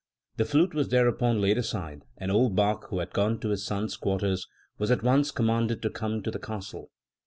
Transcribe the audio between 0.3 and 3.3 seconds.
The flute was thereupon laid aside, and old Bach, who had